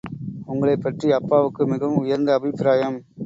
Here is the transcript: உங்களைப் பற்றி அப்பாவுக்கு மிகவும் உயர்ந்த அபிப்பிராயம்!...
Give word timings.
உங்களைப் 0.47 0.81
பற்றி 0.81 1.11
அப்பாவுக்கு 1.11 1.67
மிகவும் 1.67 2.01
உயர்ந்த 2.01 2.33
அபிப்பிராயம்!... 2.33 2.99